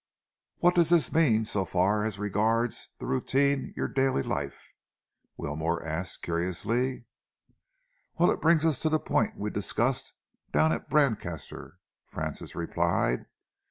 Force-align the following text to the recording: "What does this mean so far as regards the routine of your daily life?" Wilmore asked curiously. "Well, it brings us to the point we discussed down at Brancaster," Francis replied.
"What 0.61 0.73
does 0.73 0.89
this 0.89 1.13
mean 1.13 1.45
so 1.45 1.63
far 1.63 2.03
as 2.03 2.17
regards 2.17 2.89
the 2.97 3.05
routine 3.05 3.65
of 3.69 3.77
your 3.77 3.87
daily 3.87 4.23
life?" 4.23 4.71
Wilmore 5.37 5.85
asked 5.85 6.23
curiously. 6.23 7.05
"Well, 8.17 8.31
it 8.31 8.41
brings 8.41 8.65
us 8.65 8.79
to 8.79 8.89
the 8.89 8.97
point 8.99 9.37
we 9.37 9.51
discussed 9.51 10.13
down 10.51 10.71
at 10.73 10.89
Brancaster," 10.89 11.73
Francis 12.07 12.55
replied. 12.55 13.27